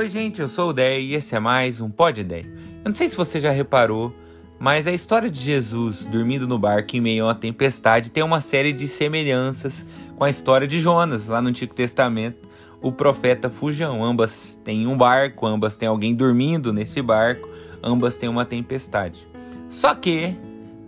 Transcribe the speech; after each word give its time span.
Oi, 0.00 0.08
gente, 0.08 0.40
eu 0.40 0.48
sou 0.48 0.70
o 0.70 0.72
Dé 0.72 0.98
e 0.98 1.14
esse 1.14 1.36
é 1.36 1.38
mais 1.38 1.78
um 1.78 1.90
Pod 1.90 2.18
Ideia. 2.18 2.50
Eu 2.82 2.88
não 2.88 2.94
sei 2.94 3.06
se 3.06 3.14
você 3.14 3.38
já 3.38 3.50
reparou, 3.50 4.16
mas 4.58 4.86
a 4.86 4.92
história 4.92 5.28
de 5.28 5.38
Jesus 5.38 6.06
dormindo 6.06 6.48
no 6.48 6.58
barco 6.58 6.96
em 6.96 7.02
meio 7.02 7.24
a 7.24 7.26
uma 7.26 7.34
tempestade 7.34 8.10
tem 8.10 8.22
uma 8.22 8.40
série 8.40 8.72
de 8.72 8.88
semelhanças 8.88 9.84
com 10.16 10.24
a 10.24 10.30
história 10.30 10.66
de 10.66 10.80
Jonas, 10.80 11.28
lá 11.28 11.42
no 11.42 11.50
Antigo 11.50 11.74
Testamento, 11.74 12.48
o 12.80 12.90
profeta 12.90 13.50
Fujão. 13.50 14.02
Ambas 14.02 14.58
têm 14.64 14.86
um 14.86 14.96
barco, 14.96 15.46
ambas 15.46 15.76
têm 15.76 15.86
alguém 15.86 16.14
dormindo 16.14 16.72
nesse 16.72 17.02
barco, 17.02 17.46
ambas 17.82 18.16
têm 18.16 18.30
uma 18.30 18.46
tempestade. 18.46 19.28
Só 19.68 19.94
que 19.94 20.34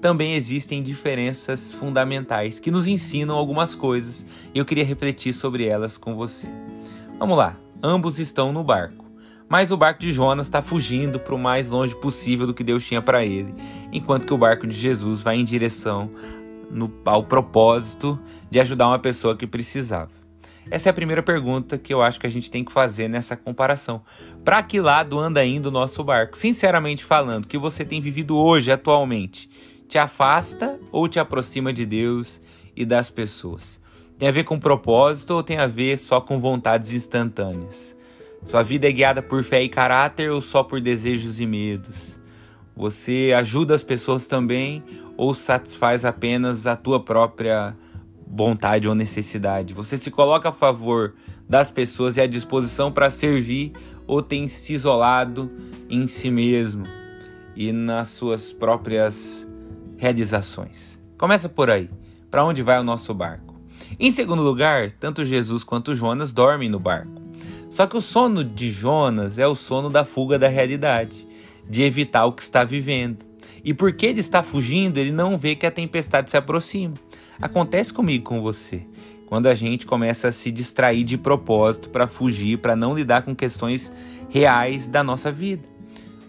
também 0.01 0.33
existem 0.33 0.83
diferenças 0.83 1.71
fundamentais 1.71 2.59
que 2.59 2.71
nos 2.71 2.89
ensinam 2.89 3.37
algumas 3.37 3.75
coisas 3.75 4.25
e 4.55 4.59
eu 4.59 4.65
queria 4.65 4.87
refletir 4.87 5.35
sobre 5.35 5.67
elas 5.67 5.99
com 5.99 6.15
você. 6.15 6.49
Vamos 7.19 7.37
lá, 7.37 7.59
ambos 7.83 8.19
estão 8.19 8.55
no 8.55 8.65
barco, 8.65 9.02
mas 9.53 9.71
o 9.71 9.77
barco 9.77 10.01
de 10.01 10.11
Jonas 10.11 10.47
está 10.47 10.63
fugindo 10.63 11.21
para 11.21 11.35
o 11.35 11.39
mais 11.39 11.69
longe 11.69 11.95
possível 11.95 12.47
do 12.47 12.55
que 12.55 12.65
Deus 12.65 12.87
tinha 12.87 13.03
para 13.03 13.23
ele, 13.23 13.55
enquanto 13.93 14.27
que 14.27 14.33
o 14.33 14.39
barco 14.39 14.67
de 14.67 14.75
Jesus 14.75 15.21
vai 15.21 15.37
em 15.37 15.45
direção 15.45 16.11
no, 16.71 16.91
ao 17.05 17.25
propósito 17.25 18.19
de 18.51 18.59
ajudar 18.59 18.89
uma 18.89 18.99
pessoa 18.99 19.37
que 19.37 19.47
precisava. 19.47 20.11
Essa 20.71 20.89
é 20.89 20.91
a 20.91 20.95
primeira 20.95 21.23
pergunta 21.23 21.77
que 21.77 21.93
eu 21.93 22.01
acho 22.01 22.19
que 22.19 22.27
a 22.27 22.31
gente 22.31 22.51
tem 22.51 22.65
que 22.65 22.73
fazer 22.73 23.09
nessa 23.09 23.37
comparação. 23.37 24.01
Para 24.43 24.63
que 24.63 24.81
lado 24.81 25.19
anda 25.19 25.45
indo 25.45 25.67
o 25.67 25.71
nosso 25.71 26.03
barco? 26.03 26.39
Sinceramente 26.39 27.05
falando, 27.05 27.47
que 27.47 27.59
você 27.59 27.85
tem 27.85 28.01
vivido 28.01 28.39
hoje, 28.39 28.73
atualmente? 28.73 29.51
te 29.87 29.99
afasta 29.99 30.81
ou 30.91 31.07
te 31.07 31.21
aproxima 31.21 31.75
de 31.75 31.85
Deus 31.85 32.41
e 32.75 32.87
das 32.87 33.11
pessoas? 33.11 33.79
Tem 34.19 34.31
a 34.31 34.33
ver 34.33 34.45
com 34.45 34.59
propósito 34.59 35.33
ou 35.33 35.43
tem 35.43 35.59
a 35.59 35.67
ver 35.67 35.99
só 35.99 36.23
com 36.23 36.41
vontades 36.41 36.95
instantâneas? 36.95 37.95
Sua 38.45 38.63
vida 38.63 38.89
é 38.89 38.93
guiada 38.93 39.23
por 39.23 39.45
fé 39.45 39.63
e 39.63 39.69
caráter 39.69 40.31
ou 40.31 40.41
só 40.41 40.63
por 40.63 40.81
desejos 40.81 41.41
e 41.41 41.47
medos? 41.47 42.21
Você 42.75 43.33
ajuda 43.37 43.75
as 43.75 43.85
pessoas 43.85 44.27
também 44.27 44.83
ou 45.17 45.35
satisfaz 45.35 46.05
apenas 46.05 46.67
a 46.67 46.75
tua 46.75 46.99
própria 46.99 47.77
vontade 48.27 48.89
ou 48.89 48.95
necessidade? 48.95 49.75
Você 49.75 49.97
se 49.97 50.11
coloca 50.11 50.49
a 50.49 50.53
favor 50.53 51.15
das 51.49 51.71
pessoas 51.71 52.17
e 52.17 52.21
à 52.21 52.27
disposição 52.27 52.91
para 52.91 53.11
servir 53.11 53.73
ou 54.09 54.21
tem 54.21 54.49
se 54.49 54.75
isolado 54.75 55.51
em 55.89 56.09
si 56.09 56.31
mesmo 56.31 56.85
e 57.55 57.71
nas 57.71 58.09
suas 58.09 58.53
próprias 58.53 59.49
realizações. 59.97 61.01
Começa 61.17 61.49
por 61.49 61.71
aí. 61.71 61.89
Para 62.29 62.45
onde 62.45 62.63
vai 62.63 62.81
o 62.81 62.85
nosso 62.85 63.15
barco? 63.15 63.55
Em 64.01 64.11
segundo 64.11 64.43
lugar, 64.43 64.91
tanto 64.91 65.25
Jesus 65.25 65.63
quanto 65.63 65.95
Jonas 65.95 66.33
dormem 66.33 66.69
no 66.69 66.81
barco. 66.81 67.22
Só 67.73 67.87
que 67.87 67.97
o 67.97 68.03
sono 68.03 68.45
de 68.45 68.71
Jonas 68.71 69.39
é 69.39 69.47
o 69.47 69.55
sono 69.55 69.89
da 69.89 70.05
fuga 70.05 70.39
da 70.39 70.47
realidade, 70.47 71.27
de 71.67 71.83
evitar 71.83 72.27
o 72.27 72.33
que 72.35 72.43
está 72.43 72.65
vivendo. 72.65 73.25
E 73.65 73.73
porque 73.73 74.05
ele 74.05 74.21
está 74.21 74.43
fugindo, 74.43 74.99
ele 74.99 75.11
não 75.11 75.39
vê 75.39 75.55
que 75.55 75.65
a 75.65 75.71
tempestade 75.71 76.31
se 76.31 76.37
aproxima. 76.37 76.93
Acontece 77.41 77.91
comigo 77.91 78.25
com 78.25 78.43
você. 78.43 78.83
Quando 79.25 79.47
a 79.47 79.55
gente 79.55 79.87
começa 79.87 80.29
a 80.29 80.33
se 80.33 80.51
distrair 80.51 81.03
de 81.03 81.17
propósito 81.17 81.89
para 81.89 82.07
fugir, 82.07 82.59
para 82.59 82.77
não 82.77 82.95
lidar 82.95 83.23
com 83.23 83.35
questões 83.35 83.91
reais 84.29 84.87
da 84.87 85.03
nossa 85.03 85.33
vida. 85.33 85.67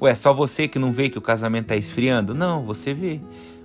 Ué, 0.02 0.16
só 0.16 0.34
você 0.34 0.66
que 0.66 0.80
não 0.80 0.94
vê 0.94 1.10
que 1.10 1.18
o 1.18 1.22
casamento 1.22 1.66
está 1.66 1.76
esfriando? 1.76 2.34
Não, 2.34 2.64
você 2.64 2.94
vê 2.94 3.20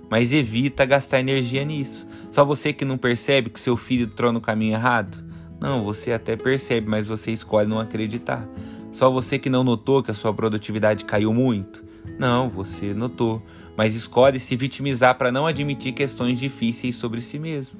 mas 0.09 0.33
evita 0.33 0.85
gastar 0.85 1.19
energia 1.19 1.63
nisso. 1.63 2.07
Só 2.31 2.43
você 2.43 2.73
que 2.73 2.83
não 2.83 2.97
percebe 2.97 3.51
que 3.51 3.59
seu 3.59 3.77
filho 3.77 4.05
entrou 4.05 4.33
no 4.33 4.41
caminho 4.41 4.73
errado? 4.73 5.28
Não, 5.59 5.83
você 5.83 6.11
até 6.13 6.35
percebe, 6.35 6.87
mas 6.87 7.07
você 7.07 7.31
escolhe 7.31 7.67
não 7.67 7.79
acreditar. 7.79 8.47
Só 8.91 9.09
você 9.09 9.37
que 9.37 9.49
não 9.49 9.63
notou 9.63 10.01
que 10.01 10.11
a 10.11 10.13
sua 10.13 10.33
produtividade 10.33 11.05
caiu 11.05 11.33
muito? 11.33 11.83
Não, 12.17 12.49
você 12.49 12.93
notou, 12.93 13.41
mas 13.75 13.93
escolhe 13.93 14.39
se 14.39 14.55
vitimizar 14.55 15.17
para 15.17 15.31
não 15.31 15.45
admitir 15.45 15.93
questões 15.93 16.39
difíceis 16.39 16.95
sobre 16.95 17.21
si 17.21 17.37
mesmo. 17.37 17.79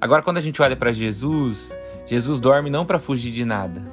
Agora, 0.00 0.22
quando 0.22 0.38
a 0.38 0.40
gente 0.40 0.60
olha 0.62 0.74
para 0.74 0.92
Jesus, 0.92 1.76
Jesus 2.06 2.40
dorme 2.40 2.70
não 2.70 2.86
para 2.86 2.98
fugir 2.98 3.30
de 3.30 3.44
nada, 3.44 3.86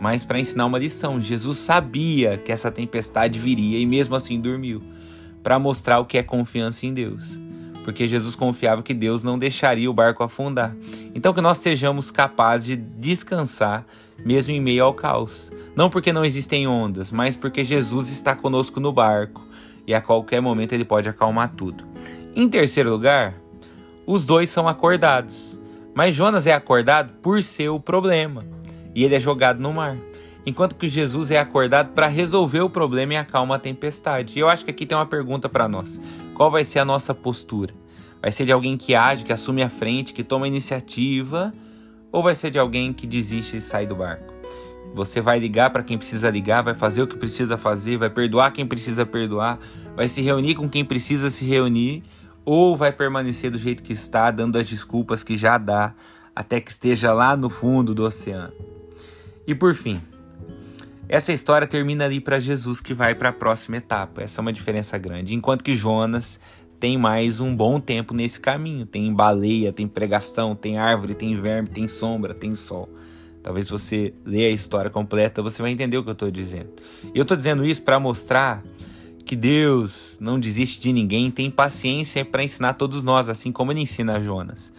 mas 0.00 0.24
para 0.24 0.38
ensinar 0.38 0.66
uma 0.66 0.78
lição. 0.78 1.18
Jesus 1.18 1.58
sabia 1.58 2.36
que 2.36 2.52
essa 2.52 2.70
tempestade 2.70 3.38
viria 3.38 3.78
e 3.78 3.86
mesmo 3.86 4.14
assim 4.14 4.40
dormiu 4.40 4.82
para 5.42 5.58
mostrar 5.58 5.98
o 5.98 6.04
que 6.04 6.18
é 6.18 6.22
confiança 6.22 6.86
em 6.86 6.92
Deus. 6.92 7.45
Porque 7.86 8.08
Jesus 8.08 8.34
confiava 8.34 8.82
que 8.82 8.92
Deus 8.92 9.22
não 9.22 9.38
deixaria 9.38 9.88
o 9.88 9.94
barco 9.94 10.24
afundar. 10.24 10.74
Então 11.14 11.32
que 11.32 11.40
nós 11.40 11.58
sejamos 11.58 12.10
capazes 12.10 12.66
de 12.66 12.74
descansar 12.74 13.86
mesmo 14.24 14.52
em 14.52 14.60
meio 14.60 14.82
ao 14.82 14.92
caos. 14.92 15.52
Não 15.76 15.88
porque 15.88 16.12
não 16.12 16.24
existem 16.24 16.66
ondas, 16.66 17.12
mas 17.12 17.36
porque 17.36 17.64
Jesus 17.64 18.10
está 18.10 18.34
conosco 18.34 18.80
no 18.80 18.92
barco 18.92 19.46
e 19.86 19.94
a 19.94 20.00
qualquer 20.00 20.40
momento 20.40 20.72
ele 20.72 20.84
pode 20.84 21.08
acalmar 21.08 21.52
tudo. 21.54 21.84
Em 22.34 22.48
terceiro 22.48 22.90
lugar, 22.90 23.34
os 24.04 24.26
dois 24.26 24.50
são 24.50 24.66
acordados. 24.66 25.56
Mas 25.94 26.12
Jonas 26.12 26.44
é 26.44 26.52
acordado 26.52 27.12
por 27.22 27.40
ser 27.40 27.68
o 27.68 27.78
problema 27.78 28.44
e 28.96 29.04
ele 29.04 29.14
é 29.14 29.20
jogado 29.20 29.60
no 29.60 29.72
mar 29.72 29.96
enquanto 30.46 30.76
que 30.76 30.88
Jesus 30.88 31.32
é 31.32 31.38
acordado 31.38 31.92
para 31.92 32.06
resolver 32.06 32.60
o 32.60 32.70
problema 32.70 33.14
e 33.14 33.16
acalma 33.16 33.56
a 33.56 33.58
tempestade. 33.58 34.34
E 34.36 34.38
eu 34.38 34.48
acho 34.48 34.64
que 34.64 34.70
aqui 34.70 34.86
tem 34.86 34.96
uma 34.96 35.04
pergunta 35.04 35.48
para 35.48 35.68
nós: 35.68 36.00
qual 36.32 36.50
vai 36.50 36.64
ser 36.64 36.78
a 36.78 36.84
nossa 36.84 37.12
postura? 37.12 37.74
Vai 38.22 38.30
ser 38.30 38.46
de 38.46 38.52
alguém 38.52 38.76
que 38.76 38.94
age, 38.94 39.24
que 39.24 39.32
assume 39.32 39.62
a 39.62 39.68
frente, 39.68 40.14
que 40.14 40.22
toma 40.22 40.48
iniciativa, 40.48 41.52
ou 42.12 42.22
vai 42.22 42.34
ser 42.34 42.50
de 42.50 42.58
alguém 42.58 42.92
que 42.92 43.06
desiste 43.06 43.56
e 43.56 43.60
sai 43.60 43.86
do 43.86 43.96
barco? 43.96 44.32
Você 44.94 45.20
vai 45.20 45.38
ligar 45.38 45.70
para 45.70 45.82
quem 45.82 45.98
precisa 45.98 46.30
ligar, 46.30 46.62
vai 46.62 46.74
fazer 46.74 47.02
o 47.02 47.06
que 47.06 47.16
precisa 47.16 47.58
fazer, 47.58 47.98
vai 47.98 48.08
perdoar 48.08 48.52
quem 48.52 48.66
precisa 48.66 49.04
perdoar, 49.04 49.58
vai 49.94 50.08
se 50.08 50.22
reunir 50.22 50.54
com 50.54 50.68
quem 50.68 50.84
precisa 50.84 51.28
se 51.28 51.44
reunir, 51.44 52.02
ou 52.44 52.76
vai 52.76 52.90
permanecer 52.90 53.50
do 53.50 53.58
jeito 53.58 53.82
que 53.82 53.92
está, 53.92 54.30
dando 54.30 54.56
as 54.56 54.66
desculpas 54.66 55.22
que 55.22 55.36
já 55.36 55.58
dá, 55.58 55.92
até 56.34 56.60
que 56.60 56.70
esteja 56.70 57.12
lá 57.12 57.36
no 57.36 57.50
fundo 57.50 57.94
do 57.94 58.04
oceano. 58.04 58.54
E 59.46 59.54
por 59.54 59.74
fim, 59.74 60.00
essa 61.08 61.32
história 61.32 61.66
termina 61.66 62.04
ali 62.04 62.20
para 62.20 62.38
Jesus 62.38 62.80
que 62.80 62.94
vai 62.94 63.14
para 63.14 63.28
a 63.28 63.32
próxima 63.32 63.76
etapa. 63.76 64.22
Essa 64.22 64.40
é 64.40 64.42
uma 64.42 64.52
diferença 64.52 64.98
grande. 64.98 65.34
Enquanto 65.34 65.62
que 65.62 65.74
Jonas 65.74 66.40
tem 66.78 66.98
mais 66.98 67.40
um 67.40 67.54
bom 67.54 67.80
tempo 67.80 68.14
nesse 68.14 68.38
caminho. 68.38 68.86
Tem 68.86 69.12
baleia, 69.12 69.72
tem 69.72 69.88
pregação, 69.88 70.54
tem 70.54 70.78
árvore, 70.78 71.14
tem 71.14 71.40
verme, 71.40 71.68
tem 71.68 71.88
sombra, 71.88 72.34
tem 72.34 72.54
sol. 72.54 72.88
Talvez 73.42 73.70
você 73.70 74.12
leia 74.24 74.48
a 74.48 74.52
história 74.52 74.90
completa, 74.90 75.42
você 75.42 75.62
vai 75.62 75.70
entender 75.70 75.96
o 75.96 76.02
que 76.02 76.10
eu 76.10 76.14
estou 76.14 76.30
dizendo. 76.30 76.70
Eu 77.14 77.22
estou 77.22 77.36
dizendo 77.36 77.64
isso 77.64 77.82
para 77.82 77.98
mostrar 77.98 78.62
que 79.24 79.34
Deus 79.34 80.18
não 80.20 80.38
desiste 80.38 80.80
de 80.80 80.92
ninguém, 80.92 81.30
tem 81.30 81.50
paciência 81.50 82.24
para 82.24 82.44
ensinar 82.44 82.74
todos 82.74 83.02
nós, 83.02 83.28
assim 83.28 83.50
como 83.50 83.72
ele 83.72 83.80
ensina 83.80 84.16
a 84.16 84.20
Jonas. 84.20 84.72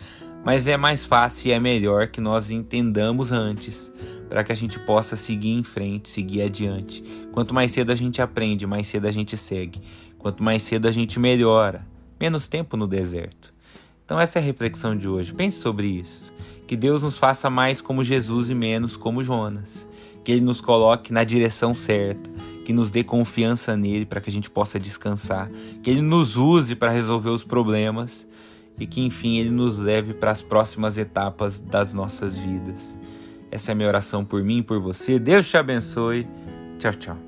Mas 0.45 0.67
é 0.67 0.77
mais 0.77 1.05
fácil 1.05 1.49
e 1.49 1.51
é 1.51 1.59
melhor 1.59 2.07
que 2.07 2.21
nós 2.21 2.51
entendamos 2.51 3.31
antes 3.31 3.91
para 4.29 4.43
que 4.43 4.51
a 4.51 4.55
gente 4.55 4.79
possa 4.79 5.15
seguir 5.15 5.51
em 5.51 5.63
frente, 5.63 6.09
seguir 6.09 6.41
adiante. 6.41 7.03
Quanto 7.31 7.53
mais 7.53 7.71
cedo 7.71 7.91
a 7.91 7.95
gente 7.95 8.21
aprende, 8.21 8.67
mais 8.67 8.87
cedo 8.87 9.07
a 9.07 9.11
gente 9.11 9.37
segue. 9.37 9.81
Quanto 10.17 10.43
mais 10.43 10.63
cedo 10.63 10.87
a 10.87 10.91
gente 10.91 11.19
melhora, 11.19 11.87
menos 12.19 12.47
tempo 12.47 12.75
no 12.75 12.87
deserto. 12.87 13.53
Então 14.03 14.19
essa 14.19 14.39
é 14.39 14.41
a 14.41 14.45
reflexão 14.45 14.95
de 14.95 15.07
hoje. 15.07 15.33
Pense 15.33 15.59
sobre 15.59 15.87
isso. 15.87 16.31
Que 16.65 16.75
Deus 16.75 17.03
nos 17.03 17.17
faça 17.17 17.49
mais 17.49 17.79
como 17.81 18.03
Jesus 18.03 18.49
e 18.49 18.55
menos 18.55 18.97
como 18.97 19.23
Jonas. 19.23 19.87
Que 20.23 20.31
Ele 20.33 20.41
nos 20.41 20.59
coloque 20.59 21.13
na 21.13 21.23
direção 21.23 21.73
certa, 21.73 22.29
que 22.65 22.73
nos 22.73 22.91
dê 22.91 23.03
confiança 23.03 23.77
nele 23.77 24.05
para 24.05 24.19
que 24.19 24.29
a 24.29 24.33
gente 24.33 24.49
possa 24.49 24.77
descansar, 24.77 25.49
que 25.81 25.89
Ele 25.89 26.01
nos 26.01 26.35
use 26.35 26.75
para 26.75 26.91
resolver 26.91 27.29
os 27.29 27.45
problemas 27.45 28.27
e 28.77 28.85
que 28.85 29.01
enfim 29.01 29.37
Ele 29.37 29.49
nos 29.49 29.79
leve 29.79 30.13
para 30.13 30.31
as 30.31 30.41
próximas 30.41 30.97
etapas 30.97 31.61
das 31.61 31.93
nossas 31.93 32.37
vidas. 32.37 32.97
Essa 33.51 33.71
é 33.71 33.73
a 33.73 33.75
minha 33.75 33.87
oração 33.87 34.25
por 34.25 34.43
mim 34.43 34.59
e 34.59 34.63
por 34.63 34.79
você. 34.79 35.19
Deus 35.19 35.47
te 35.47 35.57
abençoe. 35.57 36.27
Tchau, 36.77 36.93
tchau. 36.93 37.26